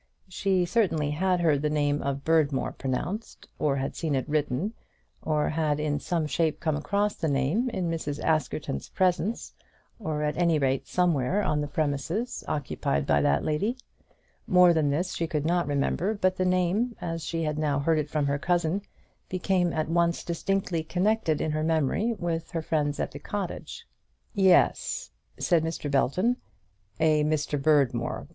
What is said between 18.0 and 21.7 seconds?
from her cousin, became at once distinctly connected in her